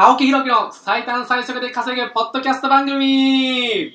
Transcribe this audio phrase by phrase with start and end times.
[0.00, 3.90] 青木ひろきの最短最速で稼ぐポッドキャスト番組イエイイ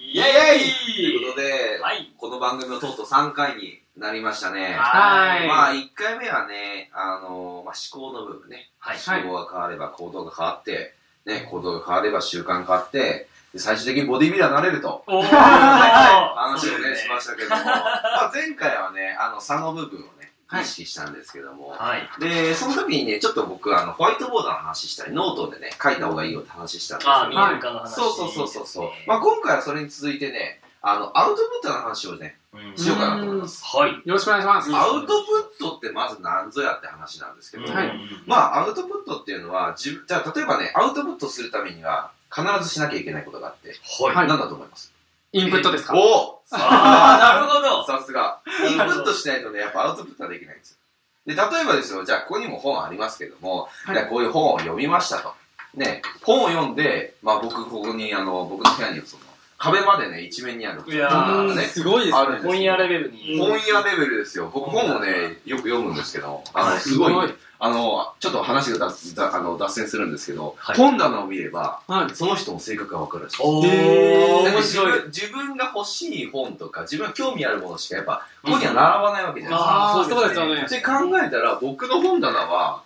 [0.96, 4.74] ということで、はいこの番組のとうとう3回になりましたね。
[4.78, 8.70] はいまあ、1回目はね、あのまあ、思考の部分ね。
[8.80, 10.94] はい思考が変われば行動が変わって、
[11.26, 15.06] ね、行動が変われば習慣変わって、で最終的にボディビルダーになれると。
[15.08, 20.23] おー 話をね、しましたけども、 まあ、前回はね、あの、差の部分をね、はい
[20.62, 22.10] 意識したんですけども、はい。
[22.20, 27.14] で、その時にね、ちょっと僕、あの、ホワイトボードの話したり、ノートでね、書いた方がいいよって話したんですよ。
[27.14, 27.96] あ、見えるかの話。
[27.96, 28.90] そうそうそうそうそう。
[29.08, 33.64] まあ、今回はそれに続いてね、あの、アウトプットの話をね、うんしようかなと思います。
[33.66, 33.92] はい。
[33.94, 37.92] よろしくお願いします、うんアウトプットってまず何ぞやって話なんですけど、はい
[38.28, 44.16] まあ、アウトプットっていうのは、じゃあ、例えばね、アウトプットするためには、必ずしなきゃいけないことがあって、はい。
[44.16, 44.93] はい何だと思います？
[45.34, 45.94] インプットですか？
[45.96, 47.86] お あー、なるほど。
[47.86, 48.40] さすが。
[48.70, 50.78] インプットしないとね、やっぱアウトプットはできないんですよ。
[51.26, 55.34] で、例えばですよ、じゃあ、ここにも本ありますけども、はいじゃあこういう本を読みましたと。
[55.74, 59.24] ね、本を読んで、まあ僕、ここに、あの、僕の部屋にその、
[59.58, 60.84] 壁までね、一面にある。
[60.86, 63.40] いやー本がね、すごいですねあるんですよ本屋レベルに。
[63.40, 64.52] 本屋レベルですよ。
[64.54, 67.34] 僕本をね、よく読むんですけど、あの、すごい
[67.66, 73.50] あの、ちょっと話が脱だあの脱線するんですけど、はい本棚を見れば、はいその人の性格がわかるらしいです。
[73.50, 74.52] おへー、い。
[74.52, 79.72] 分自分が欲しい本とか、自分が興味あるものしかやっぱ、ここには並ばないわけじゃないですか。
[79.72, 82.84] ああそでねそううですすよねって考えたら、僕の本棚は、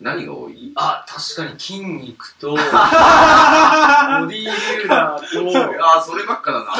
[0.00, 0.72] 何が多い？
[0.76, 6.66] あ、確かに筋肉と、 ボディービルダーと、ああ、そればっかだな。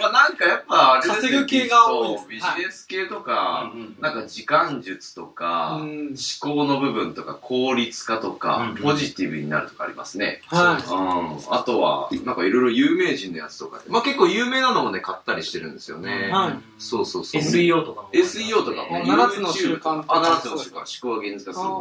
[0.00, 6.08] まあなんかやっぱ、あれですよ稼ぐ系が多いビジネス系とか、なんか時間術とか、うん。
[6.08, 10.40] 思考の部分とか効率化とか、うんポジティブになるとかありますね。
[10.46, 10.84] はい。
[10.86, 16.30] うん、あとは、なんかいろいろ有名人のやつとかで、まあ結構有名なのもね、買ったりしてるんですよね。
[16.30, 16.58] はい。
[16.78, 17.42] そうそうそう。
[17.42, 18.10] SEO とかも。
[18.12, 21.72] SEO とかも、あ7つの習慣あ、7つの習慣、思考が現実化する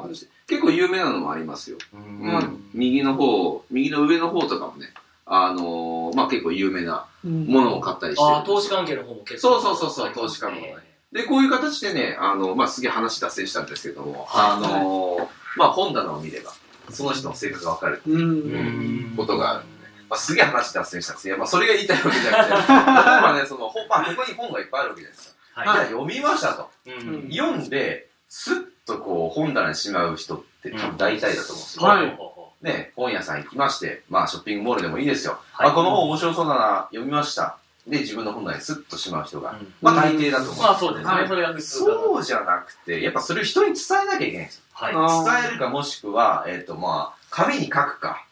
[0.48, 1.78] 結構有名なのもありますよ。
[1.94, 2.20] うん。
[2.22, 4.94] うんうん右の方、右の上の方とかもね、
[5.26, 9.60] あのーまあ結構有名なものを買ったりしてるん投資関係の方も結構。
[9.62, 16.52] そうそうそうそう投資関係のねで、こういう形でね、あの、まあ、すげえ話脱線したんですけども、はいあのーまあ、本棚を見れば、
[16.92, 25.62] その人の性格がわかるうんうんことがあるんで、まあ、すげえ話脱線したんですけど、まあ、それが言いたいわけじゃなくて、 例えばね、その、本まあ、ここに本がいっぱいあるわけじゃないですか。
[25.62, 25.66] はい。
[25.66, 26.70] じゃあ、読みましたと。
[26.86, 31.86] うん読んで、スッとこう、本棚にしまう人って多分大体だと思うんですよ。
[31.86, 35.40] うほうほね、本屋さん行きまして、まあ、ショッピングモールでもいいですよ。
[35.54, 37.58] はいあ、この本面白そうだな、読みました。
[37.86, 41.14] で、自分の本棚にスッとしまう人が、ううんまあ、大抵だと思うんですよまあそうですね。
[41.14, 44.64] はいそれそうじゃなくて、やっぱそれを人に伝えなきゃいけないんですよ。
[44.74, 45.42] はい。
[45.42, 48.24] 伝えるかもしくは、えっ、とまあ、紙に書くか。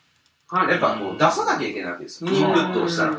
[0.47, 2.29] はいやっぱこう出さなきゃいけないわけですよ。
[2.29, 3.17] うんインプットをしたら。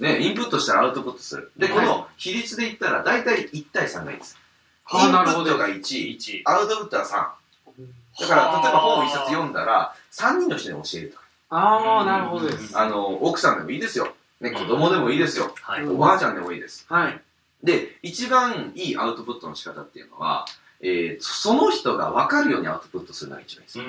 [0.00, 1.52] ね、インプットしたらアウトプットする。
[1.56, 4.36] で、この比率で言ったら、大体1対3がいいです。
[4.92, 6.42] インプなるほどットが1、1。
[6.44, 7.44] アウトプットは3。
[8.20, 11.24] だから、例えば本を1冊読んだら、3人の人に教えるとか。
[11.50, 14.14] ああなるほどですあの、奥さんでもいいですよ。
[14.40, 15.54] ね、子供でもいいですよ。
[15.62, 15.86] はい。
[15.86, 16.86] おばあちゃんでもいいです。
[16.88, 17.20] はい
[17.64, 20.44] で、一番いいアウトプットの仕方っていうのは、
[20.80, 23.84] えー、その人が分かるようにアウトプットするのが一番いいですよ。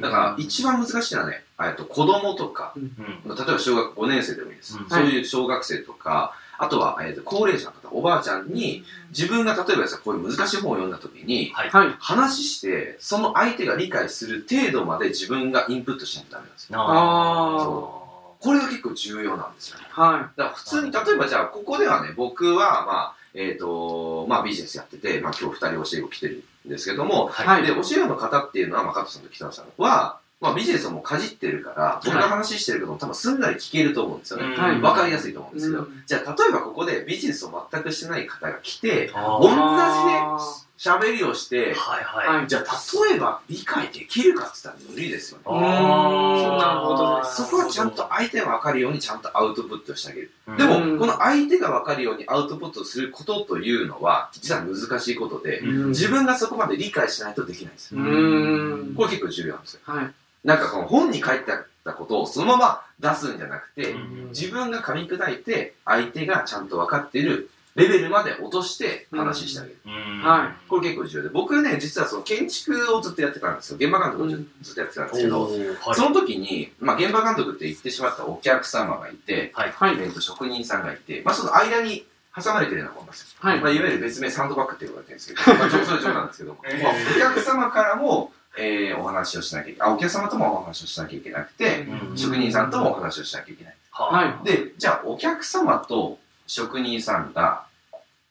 [0.00, 4.78] だから、一番難しいのはね、えっと子供とか、うん例えば小学5年生でもいいです。
[4.78, 11.70] うんそういう小学生とか、あとは、えーと高齢者の方、おばあちゃんに、自分が例えばこういう難しい本を読んだ時に、はい。
[11.70, 16.78] はい話して、その相手が理解する程度まで自分がインプットしないとダメなんですよ。
[16.80, 18.04] あ
[18.44, 19.86] これが結構重要なんですよね。
[19.90, 27.62] はだから普通に、例えばじゃあ、ここではね、僕は、まあ、えっ、と、まあビジネスやってて、まあ今日二人教え子来てるんですけども、はい。
[27.62, 34.54] で、教え子の方っていうのは、まあ加藤さんと北野さんは、まあビジネスをもうかじってるから、僕が話してることも多分すんなり聞けると思うんですよね。
[34.54, 40.38] はいわかりやすいと思うんですけど、うんじゃあ例えばここでビジネスを全くしてない方が来て、同じねあ
[40.76, 42.38] 喋りをして、はいはい。
[42.40, 45.60] はいじゃあ例えば理解できるかって言ったら無理ですよね。
[45.60, 50.30] なるほどそこはちゃんと相手が分かるようにちゃんとアウトプットしてあげる。
[50.48, 58.00] うんでも、うんこの相手が分かるようにアウトプットすることというのは、実は難しいことで、うん自分がそこまで理解しないとできないんですよ。
[58.00, 59.80] うーんこれ結構重要なんですよ。
[59.84, 60.14] はい
[60.44, 69.76] なんかこの本に書いてあったことをそのまま出すんじゃなくて、うん自分が噛み砕いて、相手がちゃんと分かっているレベルまで落として話してあげる。
[69.86, 73.76] うんはこれ結構重要で、僕ね、実はその建築をずっとやってたんですよ。
[73.78, 75.50] 現場監督をずっとやってたんですけど、は
[75.92, 79.72] いその時に、まあ、現場監督って言ってしまったお客様がいて、はい。
[79.72, 79.94] はい。
[79.94, 82.04] えーと職人さんがいて、まあ、その間に
[82.36, 83.38] 挟まれてるようなもんなんですよ。
[83.38, 89.88] はいまあ、いわゆる別名サンドバッグって言われてるんですけど、 まあ、上それ冗談ですけども、えーまあお客様からも、えーお話をしなきゃいけない。
[89.90, 93.76] あ、お客様ともお話をしなきゃいけなくて、うん職人さんともお話をしなきゃいけない。
[93.90, 97.66] はで、じゃあお客様と職人さんが、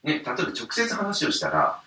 [0.04, 1.80] ね、例えば直接話をしたら、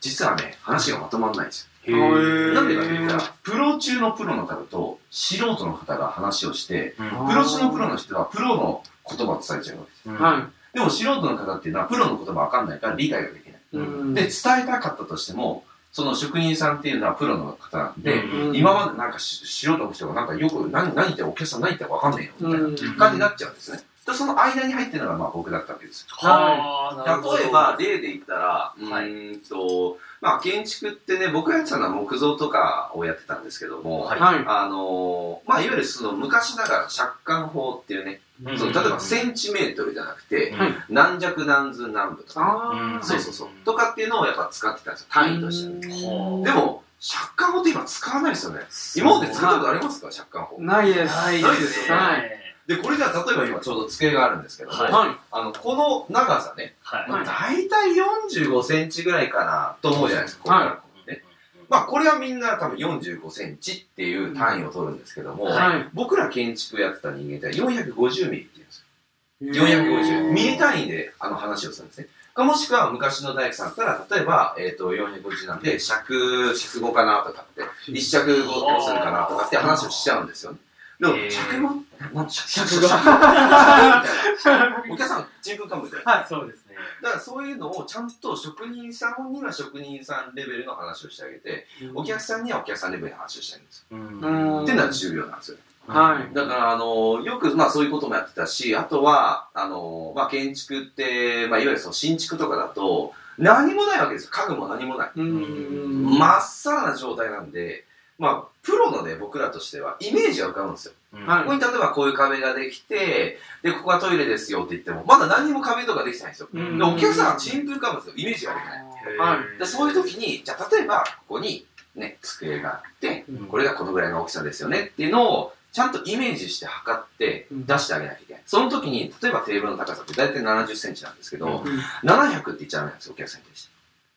[0.00, 1.96] 実はね、話がまとまらないんですよ。
[1.96, 10.08] へーなんでかって言ったら、プロ中のプロの方と素人の方が話をして、うんプロ中のプロの人はプロの言葉を伝えちゃうわけです。
[10.08, 10.18] うんい。
[10.18, 13.54] はでも素人の方っていうのはプロの言葉わかんないから理解ができない。
[13.54, 13.76] い。
[13.76, 14.30] うんで、伝え
[14.66, 15.64] たかったとしても、
[15.94, 23.78] その職人さんっていうのはプロの方なんで、うん今までなんかし素人の人がなんかよく何何言ってお客さん何言ってるかわかんないよみたいなうん感じになっちゃうんですね。
[24.06, 26.06] でその間に入ってるのがまあ僕だったわけです。
[26.10, 34.44] はあ、なるほど例えば、例で言ったら、うはいーんと、まあ建築ってね、僕がやってたのは木造とかをやってたんですけども、はいはい。
[34.46, 43.04] あのーまあいわゆるその昔ながら借款法っていうね、うんその例えばセンチメートルじゃなくて、はい何弱何寸何分とかね、ああ。
[43.04, 43.48] そうそうそう。
[43.64, 45.70] とかっていうのをやっぱ使ってたんですよ、単位として。
[45.72, 48.60] うんでも、借款法って今使わないですよね。
[48.96, 50.60] 今まで使ったことありますか、借款法。
[50.60, 51.14] ないです。
[51.14, 57.10] ないないですよねはいで、これじゃあ、例えば今ちょうど机があるんですけども、はいはあの、この長さね、はい。
[57.10, 57.90] まあ、大体
[58.32, 61.22] 45センチぐらいかなと思うじゃないですか、ここからこうね。
[61.68, 65.52] まあ、これはみんな多分45センチっていう単位を取るんですけども、い。
[65.52, 65.88] はい。
[65.92, 69.66] 僕ら建築やってた人間って450ミリって言うんですよ。
[69.66, 70.30] へ450。
[70.30, 72.06] ーミリ単位であの話をするんですね。
[72.34, 77.62] かもしくは昔の大工さんだったら、例えば、えっ、と、450なんで、尺、尺5かなとかって、
[77.92, 80.58] 一尺5どうするかなとかって話をしちゃうんですよね。
[81.00, 84.84] でも尺5、なん尺尺5 5みたいな。
[84.90, 86.12] お客さん、ちんぷんかむみたいな。
[86.12, 86.26] はい。
[86.28, 86.76] そうですね。
[87.02, 94.62] だからそういうのをちゃんと職人さんには職人さんレベルの話をしてあげて、お客さんにはお客さんレベルの話をしてあげるんですよ。
[94.62, 95.58] っていうのは重要なんですよ。
[95.86, 96.34] はい。
[96.34, 104.30] だから、あの、よく、まあそういうこともやってたし、あとは、あの、まあ建築って、まあいわゆるその新築とかだと、何もないわけですよ。
[104.32, 105.10] 家具も何もない。
[105.14, 106.18] うん。
[106.18, 107.84] まっさらな状態なんで、
[108.18, 110.92] まあ、プロのね、僕らとしては、イメージが浮かぶんですよ。
[111.26, 116.48] はいここに例えばこういう壁ができて、で、ここがトイレですよって言っても、まだ何も壁とかできてないんですよ。
[116.52, 118.14] うんで、お客さんは新風かむんですよ。
[118.16, 119.16] イメージができない。
[119.18, 119.58] はい。
[119.58, 128.42] で、そういう時に、じゃあ例えば、ここに、ね、机があって、うんこれがこのぐらいの大きさですよねっていうのを、ちゃんとイメージして測ってうん出してあげなきゃいけない。
[128.46, 133.73] その時に、例えばテーブルの高さって大体70センチなんですけど、うん700って言っちゃダメなんですよ、お客さんに対して。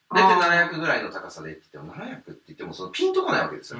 [0.10, 3.80] 大体700ぐらいの高さでって言っても、700って言っても、そのピンとこないわけですよ。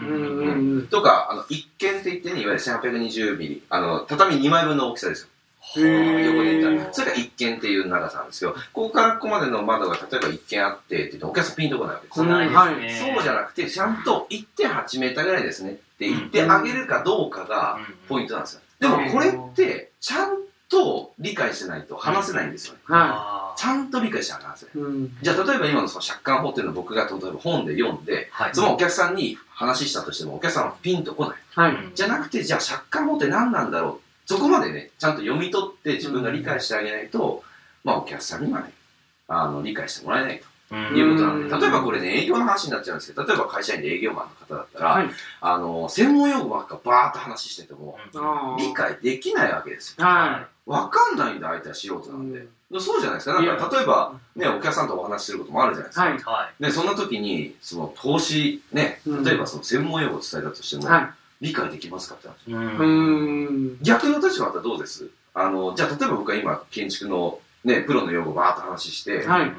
[0.90, 5.30] とか、あの、一見って言ってね、いわゆる1820ミリ、あの、畳2枚分の大きさですよ。
[5.76, 6.94] 横で言ったら。
[6.94, 8.56] それが一見っていう長さなんですよ。
[8.74, 12.26] ここからここまでの窓が例えば一見あってって言っても、お客さんピンとこないわけですよ。
[12.26, 13.14] うんないですね。
[13.14, 18.62] そうじゃなくて、ちゃんと1.8メーターぐらいですねって言ってあげるかどうかがポイントなんですよ。
[18.80, 20.38] でもこれって、ちゃん
[20.70, 22.80] と理解してないと話せないんですよね。
[22.86, 24.76] はちゃんと理解して話せない。
[24.76, 24.80] い。
[24.80, 25.18] うん。
[25.22, 28.56] じゃあ例えば今のその借款法っていうのを僕が例えば本で読んで、はい。
[28.56, 31.38] そのお客さんに話したとしてもお客さんはピンとこない。
[31.56, 31.92] はい。
[31.96, 34.02] じゃなくて、じゃあ借款法って何なんだろう。
[34.26, 37.44] そこまでね、ちゃんと読み取って自分が理解してあげないと、
[37.84, 38.74] まあお客さんにはね、
[39.28, 45.10] あの、理解してもらえないうんということなんで、うん例えばこれね、営業の話になっちゃうんですけど、例えば会社員で営業マンの方だったら、はい。
[45.42, 47.98] あの、専門用語ばっかバーっと話してても、
[48.58, 50.06] 理解できないわけですよ。
[50.06, 52.10] はわかんないんだ、相手は素人い。
[52.10, 52.40] なんで。
[52.40, 52.50] うん
[52.82, 53.42] そうじゃないですか。
[53.42, 56.04] なんか例えば、ね、お客さんとお話しすることもあるじゃないですか。
[56.04, 56.44] はい。
[56.44, 56.64] はい。
[56.64, 62.52] で、そんな時に、その投資、ね、うん例えばその専門用語を伝えたとしても、は理解できますかって話。
[62.52, 62.54] い。
[62.54, 63.78] うーん。
[63.82, 65.08] 逆の立場だったらどうです？
[65.34, 69.56] あの、じゃあ例えば僕は今、建築のね、プロの用語バーっと話して、はいで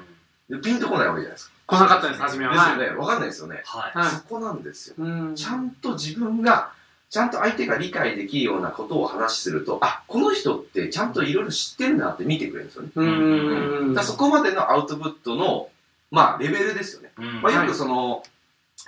[0.63, 1.53] ピンとこないわけじゃないですか。
[1.67, 2.55] 来なかったです、初めは。
[2.55, 2.99] ですよね。
[2.99, 3.63] わかんないですよね。
[3.67, 3.99] はい。
[3.99, 4.11] はい。
[4.11, 4.95] そこなんですよ。
[4.99, 5.35] うん。
[5.37, 6.73] ちゃんと自分が、
[7.11, 12.91] ちゃんと相手が理解できるようなことを話すると、あ、この人ってちゃんといろいろ知ってるなって見てくれるんですよね。
[12.95, 13.95] うーん。
[13.95, 15.69] だそこまでのアウトプットの、
[16.11, 17.13] まあ、レベルですよね。
[17.19, 18.23] うんまあ、よくその、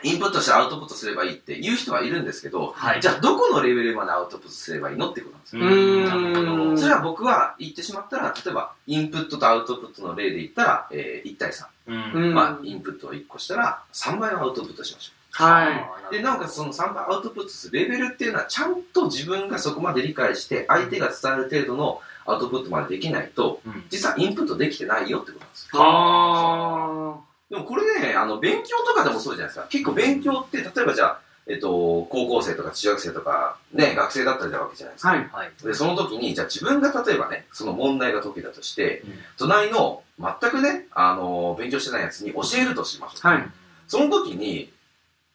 [0.02, 3.00] インプットしてアウトプットすればいいって言う人はいるんですけど、はい。
[3.02, 5.62] じゃあどこのレベルまでアウトプットすればいいのってことなんですよ。
[5.62, 11.66] うーんなるほどそれは僕は言ってしまったら、例えば、インプットとアウトプットの例で言ったら、えー1対3。
[11.88, 15.68] うんうんまあ、インプットを1個したら、3倍はアウトプットしましょは
[16.09, 16.12] う。
[16.14, 25.80] で、なおかつその3倍アウトプットするレベルっていうのは、ちゃんと自分がそこまで理解して、相手が伝わる程度のアウトプットまでできないと、うん実はインプットできてないよってことなんですよ。
[25.80, 25.82] い。
[25.82, 29.66] あでもこれね、あの、勉強とかでもそうじゃないですか。
[29.69, 35.09] 結構勉強って、例えばじゃあ、えっと、高校生とか中学生とか、ね、学生だったりなわけじゃないですか。
[35.11, 35.28] はい。
[35.33, 35.50] はい。
[35.64, 43.26] で、その時に、じゃあ自分が例えばね、その問題が解けたとして、うん隣の全くね、あの勉強してないやつに教えるとしましょう。
[43.26, 43.49] はい。
[43.88, 44.71] その時に、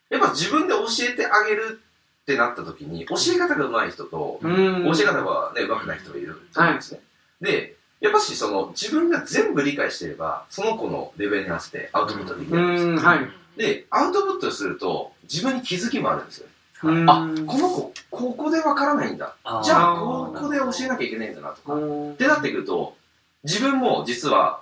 [0.09, 1.81] やっぱ自分で教えてあげる
[2.21, 4.83] ってなった時に、教え方が上手い人と、うん。
[4.85, 6.99] 教え方がね、上手くない人がいると思うんですね。
[7.41, 12.91] で、やっぱしその自分が全部理解してれば、その子のレベルに合わせてアウトプットできうるんですよ。
[12.93, 13.19] ん、はい。
[13.57, 16.47] で、アウトプットすると、自分に気づきもあるんですよ。
[16.83, 19.35] うんあ、この子、ここでわからないんだ。
[19.63, 21.73] じゃあ、あこーこで教えなきゃいけないんだなとか。
[21.73, 22.95] っうんてなってくると、
[23.43, 24.61] 自分も実は、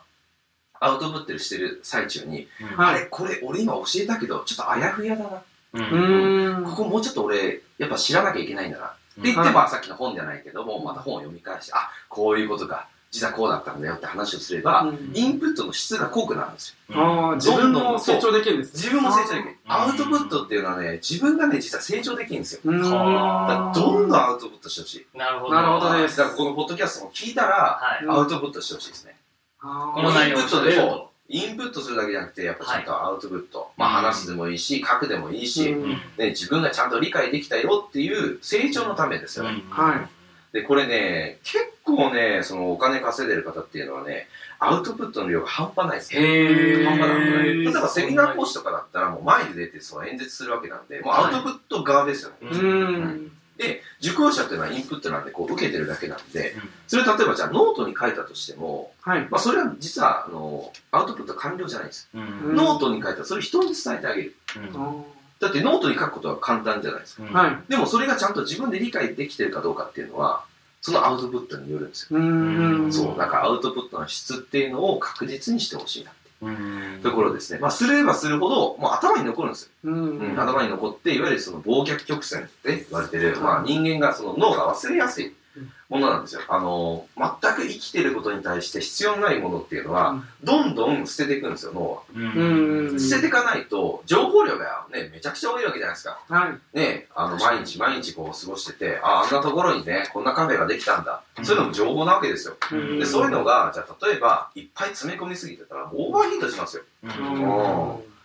[0.79, 5.41] アウトプットしてる最中に、うんはいあれ、これ俺今教えたけど、ちょっとあやふやだな。
[5.73, 6.63] うんうん。
[6.65, 8.85] ここもうちょっと俺、やっぱ知らなきゃいけないんだな。
[8.85, 12.87] って言って、はいまあさっきの本じゃないけども、また本を読み返して、あ、こういうことか。
[13.13, 16.95] 実はこうだったんだよって話をすれば、うんインプットの質が濃くなるんですよ。
[16.99, 18.73] ああ、自分も成長できるんです。
[18.73, 19.49] 自分も成長できる。
[19.51, 22.61] うんアウトプットっていうのはね、自分がね、実は成長できるんですよ。
[22.65, 22.81] うん。
[22.81, 25.17] だからどんどんアウトプットしてほしい。
[25.17, 25.53] なるほど。
[25.53, 28.05] なるほどですだからこのポッドキャストも聞いたら、はい。
[28.09, 29.15] アウトプットしてほしいですね。
[29.61, 29.67] こ
[30.01, 30.37] の内容
[30.87, 31.09] を。
[31.29, 33.71] インプットするだけじゃなくて、やっぱちゃんとアウトプット。
[33.77, 39.61] まあ話すでもいいし、書くでもいいし、うんね、自分がちゃんと理解できたよっていう成長のためですよね。
[39.69, 44.27] はいで、これね、結構ね、そのお金稼いでる方っていうのはね、
[44.59, 46.85] アウトプットの量が半端ないですね。
[46.85, 47.63] 半端なくない？
[47.63, 52.35] 例えばセミナー講師とかだったらもう前で出てその演説するわけなんで、もうアウトプット側ですよね。
[52.41, 52.59] うう
[52.97, 53.31] ん。
[53.57, 59.27] で、受講者っていうのはインプットなんで、こう受けてるだけなんで、うんそれ例えばじゃあノートに書いたとしても、はい。
[59.29, 62.09] まあそれは実はあのアウトプット完了じゃないです。
[62.13, 64.35] うんノートに書いたらそれ人に伝えてあげる。
[64.55, 65.03] うん
[65.39, 67.23] だってノートに書くことは簡単じゃないですか。
[67.37, 67.57] はい。
[67.67, 70.45] でもそれがちゃんと自分で理解できてるかどうかっていうのは、
[70.83, 72.19] そのアウトプットによるんですよ。
[72.19, 72.21] う
[72.87, 72.91] ん。
[72.91, 77.59] そう、だからアウトプットの質っていうのを確実にしてほしいなってうんところですね。
[77.59, 79.69] まあ、すればするほど、もう頭に残るんですよ。
[79.85, 80.19] うん。
[80.19, 85.33] うん、頭に残って、いわゆるその忘却曲線って言われてる、まあ、人間がその脳が忘れやすい
[85.89, 86.41] ものなんですよ。
[86.47, 92.99] あの、全く生きてることに対して必要ないものっていうのは、どんどん捨てていくんですよ、脳は。
[92.99, 96.19] 捨てていかないと、情報量がね、めちゃくちゃ多いわけじゃないですか。
[96.27, 96.77] はい。
[96.77, 101.21] ね、あの、毎日毎日こう過ごしてて、あ、あんなところにね、こんなカフェができたんだ。
[101.43, 102.55] そういうのも情報なわけですよ。
[102.71, 106.83] うんで、そういうのが、じゃあ例えば、いっぱい詰め込みすぎてたら、オーバーヒートしますよ。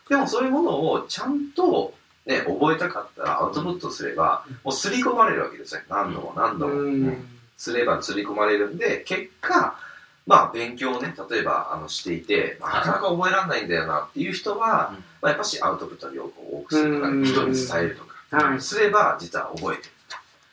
[0.09, 1.93] でもそういうものをちゃんと、
[2.29, 5.81] ね、覚えたかったらアウトプットすれば、もう刷り込まれるわけですよ。
[5.89, 6.75] 何度も何度も。
[6.75, 9.77] うんすれば刷り込まれるんで、結果、
[10.29, 18.61] まあ勉強をね、例えばあのしていて、まあなかなか覚えられないんだよなっていう人は、うんまあ、やっぱしアウトプット量を多くするとか、うん人に伝えるとか、はい。
[18.61, 19.91] すれば実は覚えてる。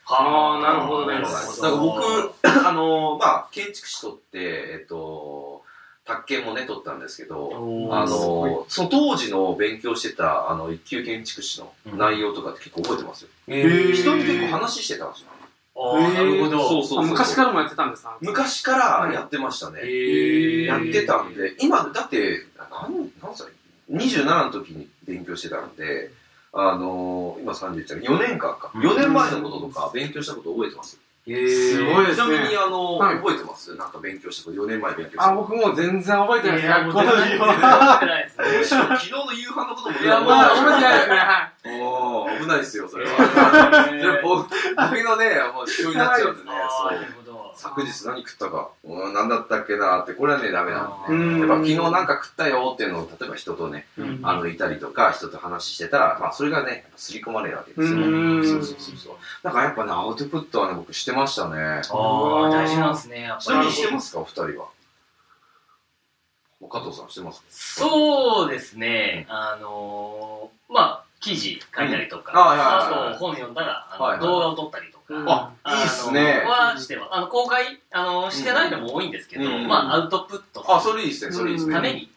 [0.08, 2.04] あーなるほどねだか僕、
[2.44, 5.64] あの、まあ建築士とって、えっと、
[6.06, 7.50] 宅建もね、取ったんですけど、
[7.92, 13.30] あの、その当時の勉強してた、あの、一級建築士の内容とかって結構覚えてますよ。
[13.48, 15.28] えー人に結構話してたんですよ。
[15.78, 16.70] あーなるほど。
[16.70, 17.08] そうそうそう。
[17.08, 18.18] 昔からもやってたんですか？
[18.22, 19.80] 昔からやってましたね。
[19.82, 23.48] へーやってたんで、今、だって、何、何歳
[23.92, 26.12] ?27 の時に勉強してたんで、
[26.54, 28.72] あのー、今31歳、4年間か。
[28.74, 31.00] うん4年前のこととか勉強したこと覚えてます？
[31.26, 33.74] すごいですねちなみに、あの、はい覚えてます？
[33.76, 36.68] なんか勉強したこと、4年前勉強したあ、こ僕もう全然覚えてないです。
[36.68, 37.78] いやもう学校の全然授業は。
[37.82, 38.58] 覚えてないですねと。
[38.60, 41.16] む しろ昨日の夕飯のこともいや、まあ、覚えてないですね。
[41.18, 43.12] はおー、危ないですよ、それは。
[43.90, 47.25] それ僕僕のね、もう主張になっちゃうんでね、そう。
[47.56, 51.24] 昨日何食ったか、うん、何だったっけなって、これはね、ダメなんでね。
[51.24, 58.08] うんやっぱ昨日なんか食ったよっていうのを、例えば人とね、うんあの、いたりとか、人と話してたら、まあ、それがね、やっぱ刷り込まれるわけですよね。
[58.08, 58.10] う
[58.40, 59.16] んそうそうそうそう。
[59.44, 61.58] だからやっぱね、アウトプットはね、僕してましたね。
[61.58, 63.72] ああ、大事なんですね、やっぱり。
[63.72, 64.68] してますか、お二人は？
[66.68, 67.46] 加藤さんしてますか？
[67.50, 76.52] そうですね、あのー、まあ、記事書いたりとか、うんあと本読んだら、動画を撮ったりとか、うんあ、いいっすねあの。
[76.74, 77.10] はしてます。
[77.14, 81.70] あの、公開、あの、してないのも多いんですけど、うんまあ、アウトプットあ、すそれいいっすね、それいいっすね。
[81.70, 82.10] るために、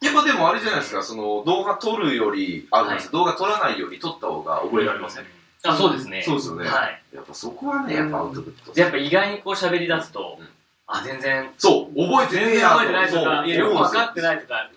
[0.00, 5.26] やっぱでもあれじゃないですか、その、動画撮るより、あ、ごめんなさい動画撮らないより撮った方が覚えられません？
[5.64, 6.22] あ、そうですね。
[6.22, 6.68] そうですよね。
[6.68, 7.02] はい。
[7.12, 8.72] やっぱそこはね、やっぱアウトプット。
[8.72, 10.48] でやっぱ意外にこう喋り出すと、うん
[10.90, 14.22] あ、全然、そう、覚えて全ねえや然覚えてないとか、いや、よく分かってい。
[14.22, 14.70] ないとか、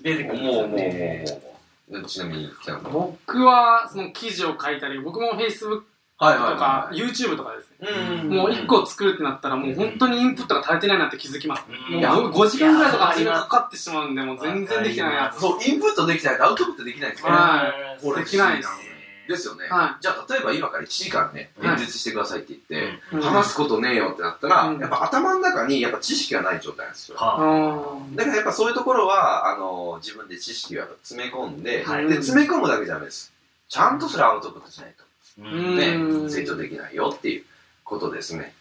[0.00, 1.24] 出てくるんですもう、もう、もう、よね。
[1.90, 2.02] もう。
[2.02, 2.50] でちなみに、
[2.92, 5.82] 僕は、その記事を書いたり、僕も Facebook
[6.18, 7.88] はとか、YouTube とかですね。
[8.22, 8.30] うん。
[8.30, 11.64] もう一個作るってなったら、もう本当にインプットが足りてないなって気づきます。
[11.68, 12.00] うん。
[12.00, 15.32] もう5時間ぐらいとかいや初めかかってしまうんで、もう全然できてないな。
[15.32, 17.36] そう、インプットできないとアウトプットできないんですよね。
[17.36, 18.02] はい。
[18.02, 18.70] これできないです
[19.28, 19.66] ですよね。
[19.68, 21.72] はじゃあ、例えば今から1時間ね、はい。
[21.72, 23.20] 演説してくださいって言って、うん。
[23.20, 24.80] 話すことねえよってなったら、うん。
[24.80, 27.18] やっぱ頭の中にやっぱ知識がない状態なんですよ。
[27.18, 28.16] はあ。
[28.16, 32.06] だからやっぱそういうところは、あの、自分で知識をやっぱ詰め込んで、はい。
[32.08, 33.32] で、詰め込むだけじゃダメです。
[33.68, 35.05] ちゃんとそれアウトプットしないと、うん
[35.36, 37.44] ねうん成長できないよっていう
[37.84, 38.54] ことですね。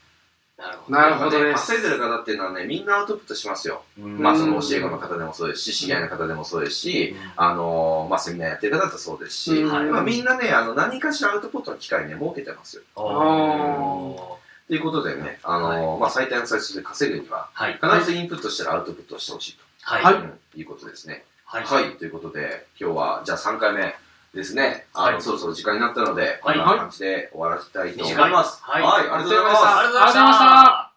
[0.57, 1.51] なるほなるほどね。
[1.51, 3.83] 稼いでる方っていうのはね、みんなアウトプットしますよ。
[3.97, 4.07] ど。
[4.07, 12.83] まあ、そのうん教え子の方でもそうですし、知り合いの方でもそうですし、うんあのーまあ、セミナーやってる方だってそうですし、うんまあ、みんなね、あの、何かしらアウトプットの機会ね、設けてますよ。
[12.95, 17.73] おということでね、あのーまあ、最低の最初で稼ぐには、はい。
[17.73, 20.01] 必ずインプットしたらアウトプットをしてほしいはい。
[20.01, 21.25] と、はいうんいうことですね。
[21.43, 21.63] はい。
[21.65, 23.93] はい、ということで、今日は、じゃあ3回目
[24.35, 24.85] ですね。
[24.93, 28.61] あの、はいそろそろ時間になったので、はいこんな感じで終わらせたいと思います。
[28.61, 29.65] はいはい、ありがとうございます。
[29.65, 30.95] ありがとうございましたありがとうございました。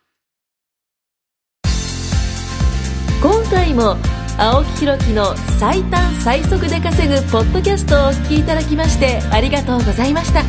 [3.20, 3.96] 今回も
[4.38, 10.44] 青木ひろきの最短最速で稼ぐポッドキャストをお聞きいただきましてありがとうございました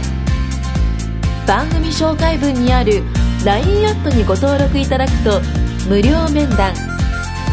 [1.47, 3.01] 番組紹介文にある
[3.43, 5.41] LINE アットにご登録いただくと
[5.89, 6.75] 無料面談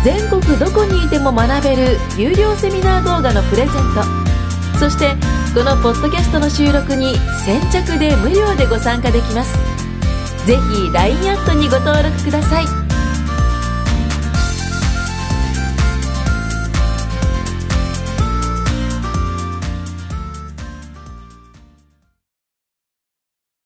[0.04, 4.25] 全国どこにいても学べる有料セミナー動画のプレゼント
[4.78, 5.16] そして
[5.54, 7.14] このポッドキャストの収録に
[7.44, 9.56] 先着で無料でご参加できます。
[10.46, 12.85] ぜひ LINE アットにご登録ください。